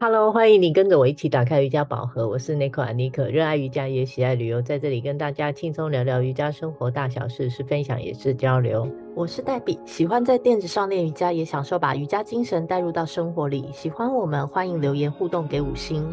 [0.00, 2.28] Hello，欢迎你跟着我一起打开瑜伽宝盒。
[2.28, 8.88] 我是 Nico 安妮可，热爱瑜伽也喜爱旅游，在这里跟大家轻松聊聊瑜伽生活大小事，是分享也是交流。
[9.16, 13.68] 我是黛比，喜欢在垫子上练瑜伽，也享受把瑜伽精神带入到生活里。
[13.72, 16.08] 喜欢我们，欢迎留言互动给五星。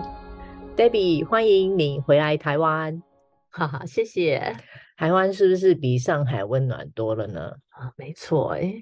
[0.76, 3.04] 黛比，欢迎你回来台湾，
[3.54, 4.56] 哈哈，谢谢。
[4.98, 7.52] 台湾是不是比上海温暖多了呢？
[7.70, 8.74] 啊，没错，哎，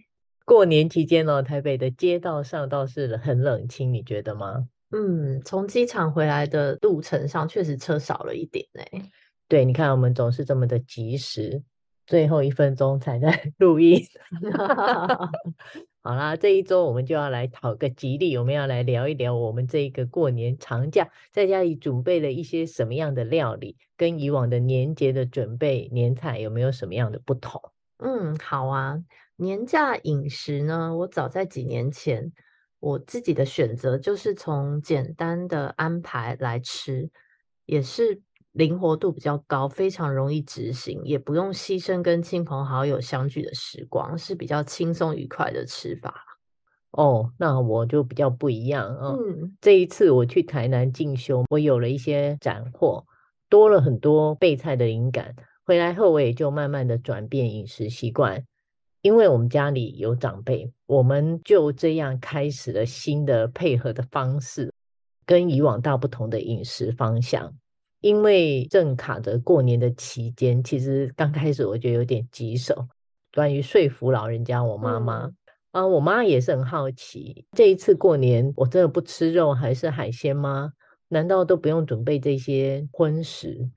[0.46, 4.70] 过年期间呢，台北的街道上倒是很冷清，你觉得吗？
[4.96, 9.12] 嗯，从机场回来的路程上确实车少了一点哎、欸。
[9.50, 11.64] 对，你看我们总是这么的及时，
[12.06, 14.00] 最后一分钟才在 录音。
[16.04, 27.60] 好啦，这一周我们就要来讨个吉利，我们要来聊一聊我们这个过年长假在家里准备了一些什么样的料理，跟以往的年节的准备年菜有没有什么样的不同？
[27.98, 29.02] 嗯，好啊，
[29.38, 32.32] 年假饮食呢，我早在几年前。
[32.84, 37.10] 我自己的选择就是从简单的安排来吃，
[37.66, 46.14] 也是灵活度比较高，非常容易执行，也不用牺牲跟亲朋好友相聚的时光，是比较轻松愉快的吃法。
[46.92, 49.16] 哦，那我就比较不一样啊。
[49.18, 53.06] 嗯，这一次我去台南进修，我有了一些斩获，
[53.48, 55.34] 多了很多备菜的灵感。
[55.66, 58.44] 回来后，我也就慢慢的转变饮食习惯。
[59.04, 64.72] 因为我们家里有长辈，我们就这样开始了新的配合的方式，
[65.26, 67.54] 跟以往大不同的饮食方向。
[68.00, 72.88] 因为正卡着过年的期间，其实刚开始我觉得有点棘手。
[73.34, 75.36] 关于说服老人家，我妈妈、嗯、
[75.72, 80.72] 啊，我妈也是很好奇，这一次过年我真的不吃肉还是海鲜吗？
[81.10, 83.70] 难道都不用准备这些荤食？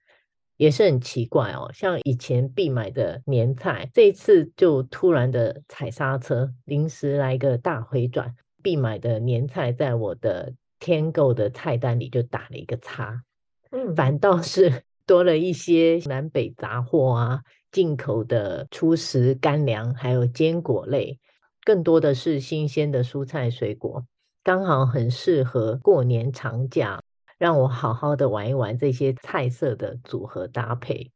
[0.57, 13.23] 也是很奇怪哦，像以前必买的年菜，这一次就突然的踩刹车，临时来个大回转，必买的年菜在我的天购的菜单里就打了一个叉，
[13.71, 21.19] 嗯，反倒是 多了一些南北杂货啊，进口的粗食干粮，还有坚果类，
[21.65, 24.05] 更多的是新鲜的蔬菜水果，
[24.43, 27.03] 刚好很适合过年长假。
[27.39, 31.11] 让我好好的玩一玩这些菜色的组合搭配。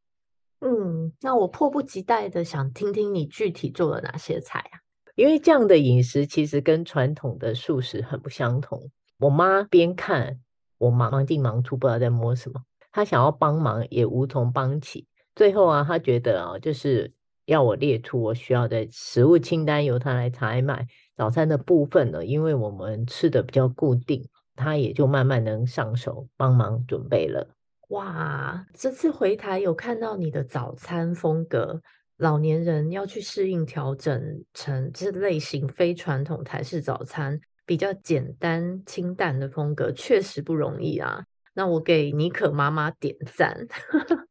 [0.61, 4.81] 嗯，那我迫不及待的想听听你具体做了哪些菜啊？
[5.17, 8.91] 因为这样的饮食其实跟传统的素食很不相同。
[9.19, 10.39] 我妈边看
[10.79, 15.07] 我忙忙进忙出，不知道在摸什么，她想要帮忙也无从帮起。
[15.35, 17.13] 最后啊，她觉得啊，就是
[17.47, 20.87] 要我列出我需要的食物清单，由她来采买。
[21.17, 24.27] 早餐的部分呢，因为我们吃的比较固定。
[24.57, 27.55] 他也就慢慢能上手帮忙准备了。
[27.89, 31.81] 哇，这次回台有看到你的早餐风格，
[32.19, 41.25] 老年人要去适应调整成这类型非传统台式早餐，比较简单清淡的风格，确实不容易啊。
[41.53, 43.67] 那我给妮可妈妈点赞。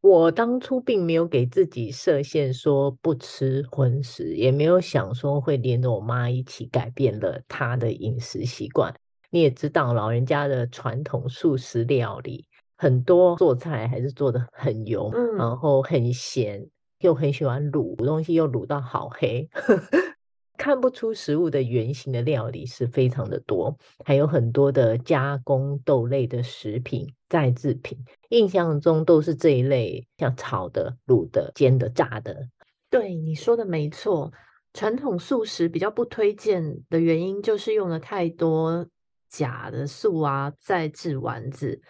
[0.00, 8.94] 我当初并没有给自己设限，说不吃荤食，也没有想说会连着我妈一起改变了她的饮食习惯。
[9.30, 12.46] 你也知道，老人家的传统素食料理
[12.76, 16.66] 很多，做菜还是做的很油，嗯，然后很咸，
[17.00, 19.48] 又很喜欢卤东西，又卤到好黑，
[20.56, 27.98] 看不出食物的原型的料理是非常的多，还有很多的加工豆类的食品、再制品，
[28.30, 32.48] 印象中都是这一类，像炒的、卤的、煎的、炸的。
[32.90, 34.32] 对，你说的没错，
[34.72, 38.86] 传统素食比较不推荐的原因就是用了太多。
[39.28, 41.80] 假的素啊，再制丸子、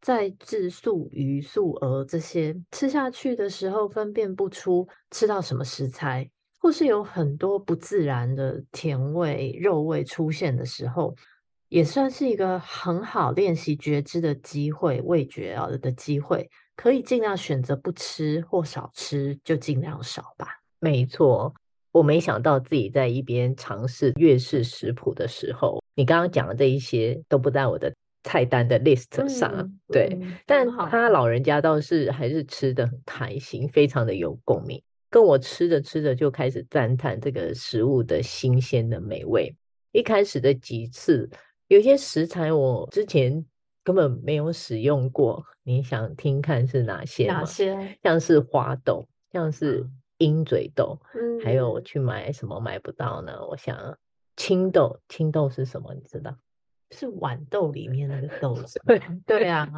[0.00, 11.14] 再制素鱼、素鹅这些，吃下去的时候分辨不出吃到什么食材，或是有很多不自然的甜味、肉味出现的时候，
[11.68, 20.46] 也算是一个很好练习觉知的机会，味觉啊的机会，可以尽量选择不吃或少吃，就尽量少吧。
[20.78, 21.52] 没错，
[21.90, 25.81] 我没想到自己在一边尝试粤式食谱的时候。
[25.94, 34.80] 你刚刚讲的这一些都不在我的菜单的 list 上，嗯、对、嗯，但他老人家倒是还是吃的很开心，非常的有共鸣，
[35.10, 39.54] 跟我吃着吃着就开始赞叹这个食物的新鲜的美味。
[39.90, 41.28] 一开始的几次，
[41.66, 43.44] 有些食材我之前
[43.84, 47.26] 根本没有使用过，你想听看是哪些？
[47.26, 47.98] 哪些？
[48.02, 49.86] 像是花豆，像是
[50.18, 53.32] 鹰嘴豆，嗯，还有我去买什么买不到呢？
[53.50, 53.76] 我想。
[54.36, 55.94] 青豆，青豆是什么？
[55.94, 56.36] 你知道？
[56.90, 58.80] 是豌豆里面那个豆子。
[58.86, 59.68] 对对啊。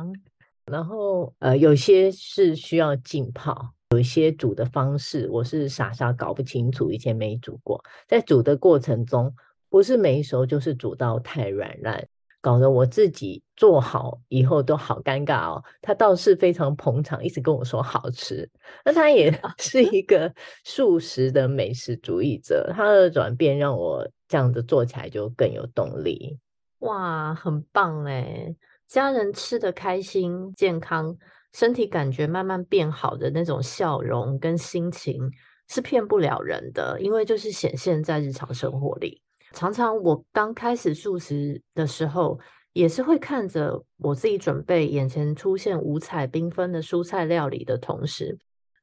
[0.67, 7.85] 然后呃，有些是需要浸泡，有一些煮的方式我是傻傻搞不清楚，以前没煮过。
[8.09, 9.35] 在煮的过程中，
[9.69, 12.09] 不是没熟就是煮到太软烂。
[12.41, 15.65] 搞得我自己做好以后都好尴尬哦。
[15.81, 18.47] 他倒是非常捧场，一直跟我说好吃。
[18.85, 20.31] 那他也 是一个
[20.62, 26.37] 素食的美食主义者，他的转变让我这样子做起来就更有动力。
[26.81, 28.53] 哇，很棒哎！
[28.89, 31.17] 家人吃得开心、健康，
[31.53, 35.31] 身体感觉慢慢变好的那种笑容跟心情
[35.69, 39.23] 是骗不了人的，因为就是显现在日常生活里。
[39.53, 42.37] 常常我刚开始素食的时候，
[42.73, 48.37] 也是会看着我自己准备眼前出现五彩缤纷的蔬菜料理的同时，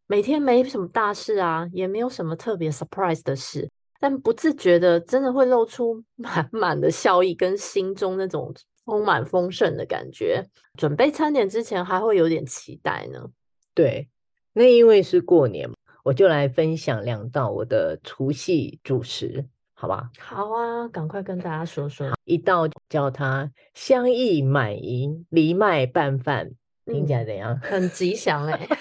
[0.07, 3.69] 每天没什么大事啊，也没有什么特别 surprise 的事，
[4.01, 8.51] 但不自觉的真的会露出 满满的笑意跟心中那种
[8.83, 10.43] 充满丰盛的感觉。
[10.77, 13.29] 准备餐点之前还会有点期待呢。
[13.75, 14.09] 对，
[14.53, 15.69] 那因为是过年，
[16.03, 19.45] 我就来分享两道我的除夕主食。
[19.73, 22.11] 好吧，好啊，赶快跟大家说说。
[22.25, 26.51] 一道叫它香溢满盈藜麦拌饭，
[26.85, 27.53] 听起来怎样？
[27.53, 28.77] 嗯、很吉祥哎、 欸。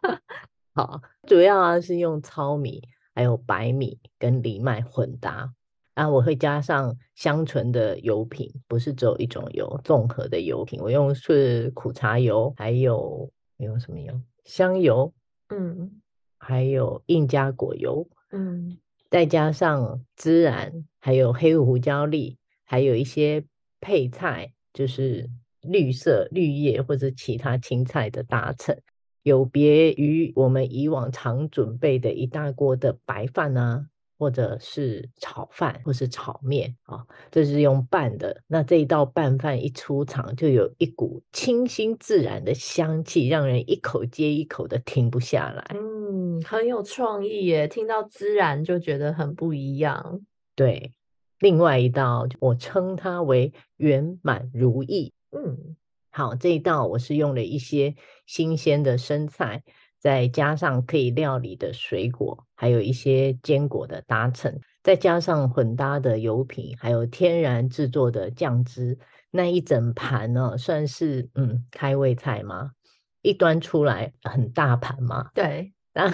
[0.74, 2.82] 好，主要啊是用糙米、
[3.14, 5.52] 还有白米跟藜麦混搭，
[5.94, 10.80] 然后我会加上香醇的油品，不是只有一种油，综合的油品。
[10.80, 14.20] 我用是苦茶油，还有用什么油？
[14.44, 15.12] 香油，
[15.48, 16.00] 嗯，
[16.38, 18.78] 还有印加果油，嗯。
[19.10, 23.44] 再加上孜然，还有黑胡椒粒，还有一些
[23.78, 25.28] 配菜，就是
[25.60, 28.82] 绿色绿叶或者其他青菜的搭衬，
[29.22, 33.86] 有别于我们以往常准备的一大锅的白饭啊。
[34.18, 38.40] 或者是炒饭，或是炒面啊，这是用拌的。
[38.46, 45.74] 那这一道拌饭一出场，就有一股清新自然的香气，让人一口接一口的停不下来。
[45.74, 47.66] 嗯，很有创意耶！
[47.66, 50.20] 听到孜然就觉得很不一样。
[50.54, 50.92] 对，
[51.40, 55.12] 另外一道我称它为圆满如意。
[55.32, 55.74] 嗯，
[56.12, 57.94] 好，这一道我是用了一些
[58.26, 59.62] 新鲜的生菜。
[59.98, 68.98] 再加上可以料理的水果，还有一些坚果的搭衬，再加上混搭的油品，还有天然制作的酱汁，
[69.30, 72.72] 那一整盘呢，算是嗯开胃菜吗？
[73.20, 75.30] 一端出来很大盘嘛。
[75.34, 76.12] 对，那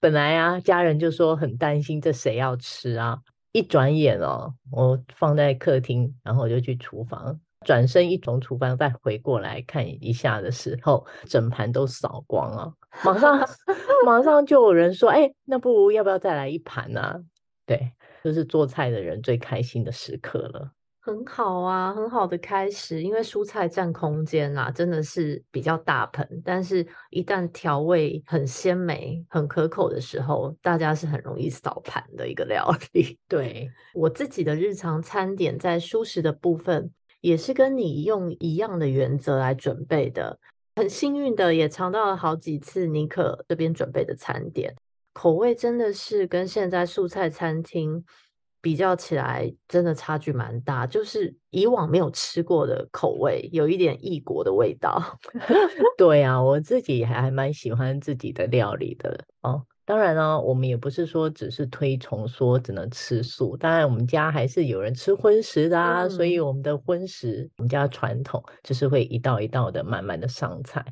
[0.00, 3.20] 本来啊，家人就说很担心这谁要吃啊？
[3.52, 7.38] 一转眼哦，我放在客厅，然后我就去厨房。
[7.66, 12.72] 转身一从厨房再回过来看一下的时候，整盘都扫光了，
[13.04, 13.38] 马上
[14.06, 17.20] 马上就有人说：“哎、欸，那不如要不要再来一盘呢、啊？”
[17.66, 17.92] 对，
[18.24, 20.70] 就是做菜的人最开心的时刻了。
[21.00, 33.18] 很好啊，很好的开始，因为蔬菜占空间啊，真的是比较大盆，但是一旦调味很鲜美、很可口的时候，大家是很容易扫盘的一个料理。
[33.26, 36.90] 对，我自己的日常餐点，在蔬食的部分。
[37.20, 40.38] 也是跟你用一样的原则来准备的，
[40.76, 44.74] 很幸运的也尝到了好几次尼可这边准备的餐点，
[45.12, 48.04] 口味真的是跟现在素菜餐厅
[48.60, 55.18] 比较起来，真的差距蛮大，就是以往没有吃过的口味，有一点异国的味道。
[55.98, 59.64] 对啊，我自己还还蛮喜欢自己的料理的哦。
[59.88, 70.84] 当然呢，我们也不是说只是推崇说只能吃素，当然我们家还是有人吃荤食的啊，嗯、所以我们的荤食，我们家传统就是会一道一道的慢慢的上菜。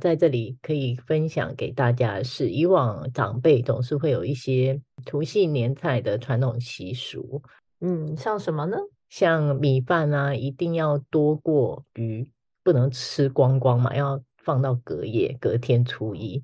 [0.00, 7.42] 在这里可以分享给大家的是，以往长辈总是会有一些除夕年菜的传统习俗，
[7.82, 8.78] 嗯，像什么呢？
[9.10, 12.26] 像米饭啊，一定要多过鱼，
[12.64, 16.42] 不能吃光光嘛，要放到隔夜，隔天初一。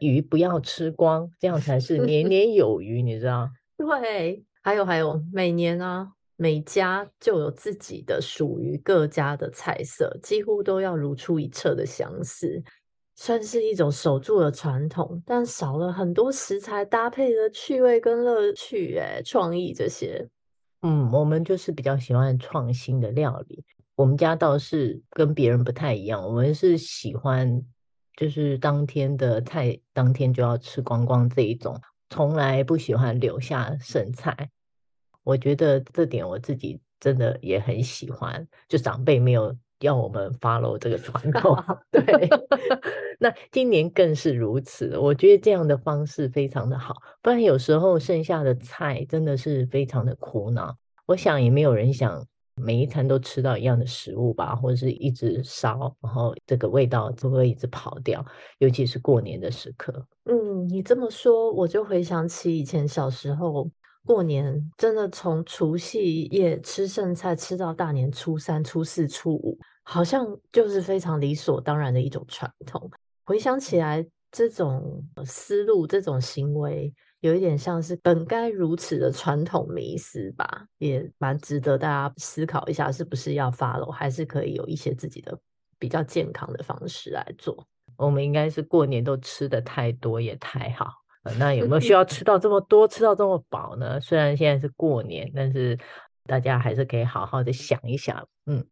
[0.00, 3.48] 鱼不要吃光，这样才是年年有余，你知道？
[3.78, 12.62] 对，还有还有，每年啊，每家就有自己的属于各家的菜色，几乎都要如出一辙的相似，
[13.16, 20.26] 算是一种守住了传统，但少了很多食材搭配的趣味跟乐趣，哎，创意这些。
[20.82, 27.62] 嗯，我们就是比较喜欢创新的料理，我们家倒是跟别人不太一样，我们是喜欢。
[28.16, 34.50] 就是当天的菜，当天就要吃光光这一种，从来不喜欢留下剩菜。
[35.22, 38.48] 我觉得这点我自己真的也很喜欢。
[38.68, 42.28] 就长辈没有要我们 follow 这个传统， 对。
[43.18, 47.02] 那今年更是如此，我觉得这样的方式非常的好。
[47.20, 50.76] 不然有时候剩下的菜真的是非常的苦恼。
[51.06, 52.26] 我想也没有人想。
[52.66, 58.24] 每一餐都吃到一样的食物吧，或者是一直烧，然后这个味道就会一直跑掉，
[58.58, 60.04] 尤其是过年的时刻。
[60.24, 63.70] 嗯，你这么说，我就回想起以前小时候，
[64.04, 72.90] 过年真的从除夕夜吃剩菜吃到大年初三、初四、初五，好像就是非常理所当然的一种传统。
[73.24, 85.36] 回想起来，这种思路、这种行为，有一点像是本该如此的传统迷思吧，也蛮值得大家思考一下，是不是要 follow，还是可以有一些自己的
[85.78, 87.66] 比较健康的方式来做。
[87.96, 90.92] 我们应该是过年都吃的太多也太好。
[91.38, 94.00] 那有没有需要吃到这么多，吃到这么饱呢？
[94.00, 95.76] 虽然现在是过年，但是
[96.24, 98.24] 大家还是可以好好的想一想。
[98.44, 98.64] 嗯，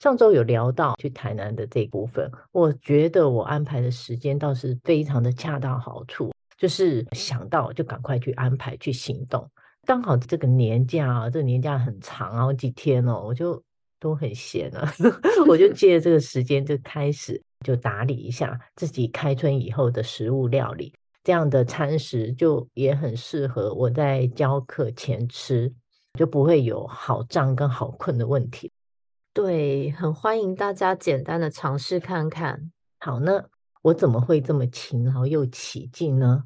[0.00, 9.50] 上周有聊到去台南的这部分，我觉得我安排的时间倒是非常的恰到好处，就是想到就赶快去安排去行动。
[9.86, 13.60] 刚好这个年假啊，这个年假很长，好几天哦，我就
[13.98, 14.92] 都很闲啊，
[15.48, 20.92] 我就 借这个时间就开始就打理一下自己开春以后的食物料理。
[21.24, 25.72] 这样的餐食就也很适合我在教课前吃，
[26.18, 28.70] 就不会有好胀跟好困的问题。
[29.32, 32.70] 对，很欢迎大家简单的尝试看看。
[32.98, 33.44] 好呢，
[33.82, 36.44] 我怎么会这么勤劳又起劲呢？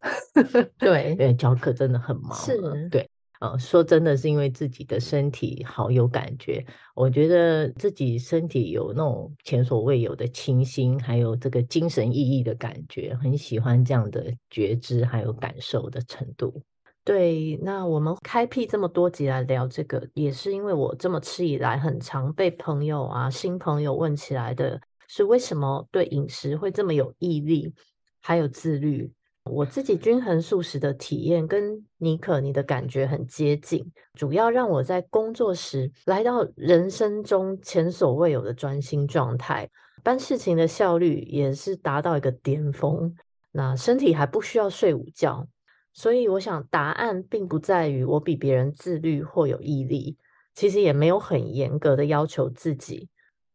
[0.78, 2.34] 对，因为教课真的很忙。
[2.34, 3.08] 是，对。
[3.40, 6.62] 呃，说真的是因为自己的身体好有感觉，
[6.94, 16.62] 我觉得自己身体有那种前所未有的清新，还有这个精神奕奕的感觉，很喜欢这样的觉知还有感受的程度。
[17.02, 24.78] 对，那我们开辟这么多集来聊这个，也是因为我这么吃以来，很常被朋友啊、新朋友问起来的
[25.12, 27.74] 是，为什么对饮食会这么有毅力，
[28.20, 29.12] 还有自律。
[29.42, 39.68] 我自己均衡素食的体验跟妮可你的感觉很接近，主要让我在工作时来到人生中前所未有的专心状态，
[40.04, 43.12] 办事情的效率也是达到一个巅峰。
[43.50, 45.44] 那身体还不需要睡午觉，
[45.92, 50.16] 所以我想答案并不在于我比别人自律或有毅力，
[50.54, 53.08] 其实也没有很严格的要求自己，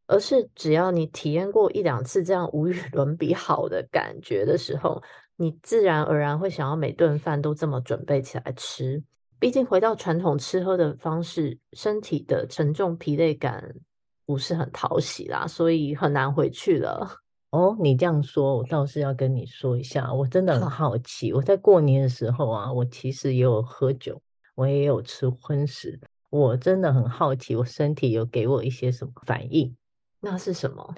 [0.08, 5.02] 而是只要你体验过一两次这样无与 伦比好的感觉的时候。
[5.38, 9.04] 你自然而然会想要每顿饭都这么准备起来吃，
[9.38, 13.76] 毕竟回到传统吃喝的方式，身体的沉重疲累感
[14.26, 17.06] 不是很讨喜啦，所以很难回去了。
[17.50, 21.34] 哦，你这样说，我倒是要跟你说一下，我真的很好奇。
[21.34, 24.22] 我在过年的时候啊，我其实也有喝酒，
[24.56, 29.76] 我也有吃荤食，我真的很好奇，我身体有给我一些什么反应？
[30.26, 30.96] 那是什么？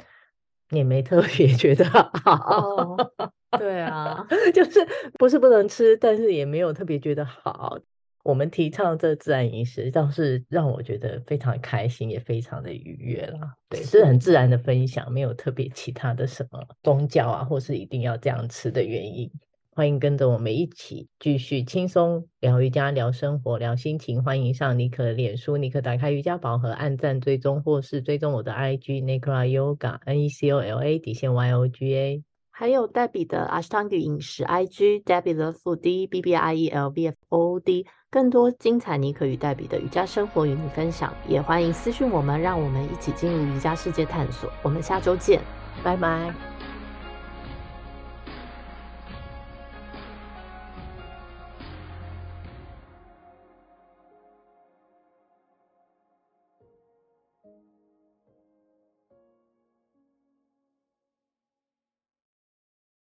[0.71, 1.85] 也没特别 觉得
[2.23, 2.95] 好？
[2.95, 3.11] 哦
[3.57, 4.85] 对啊，就是
[5.17, 7.77] 不是不能吃，但是也没有特别觉得好。
[8.23, 13.53] 我们提倡这自然饮食，倒是让我觉得非常开心，也非常的愉悦啦。
[13.69, 19.31] 对，是很自然的分享，没有特别其他的什么宗教啊，或是一定要这样吃的原因。
[19.77, 24.23] 欢迎跟着我们一起继续轻松聊瑜伽、聊生活、聊心情。
[24.23, 32.23] 欢迎上妮可的脸书，妮可打开瑜伽宝盒，按赞追踪，或是追踪我的 IG Necola Yoga N E C O L A 底线 Y O G A。
[32.49, 44.51] 还有黛比的 Ashtanga 饮食 IG Debbie Love Food B B I E L V F O D，更多精彩妮可与黛比的瑜伽生活与你分享，也欢迎私讯我们，让我们一起进入瑜伽世界探索。
[44.63, 45.39] 我们下周见，
[45.83, 46.56] 拜拜。